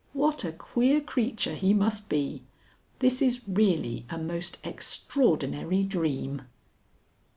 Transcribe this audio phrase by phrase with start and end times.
[0.13, 2.41] What a queer creature he must be!
[2.97, 6.41] This is really a most extraordinary Dream!"